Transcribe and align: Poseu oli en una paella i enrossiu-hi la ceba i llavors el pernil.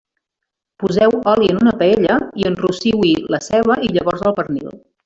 Poseu 0.83 1.13
oli 1.33 1.51
en 1.55 1.61
una 1.65 1.75
paella 1.83 2.17
i 2.43 2.49
enrossiu-hi 2.53 3.15
la 3.37 3.45
ceba 3.51 3.81
i 3.89 3.97
llavors 3.97 4.31
el 4.33 4.39
pernil. 4.43 4.79